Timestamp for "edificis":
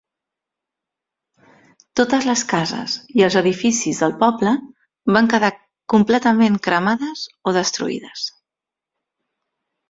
3.41-3.99